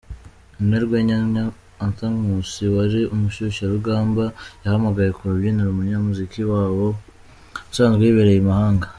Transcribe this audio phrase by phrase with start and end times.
[0.57, 1.17] Umunyarwenya
[1.83, 4.23] Arthur Nkusi wari umushyushyarugamba
[4.63, 6.87] yahamagaye ku rubyiniro umunyamuziki Babo
[7.71, 8.87] usanzwe wibereye i mahanga.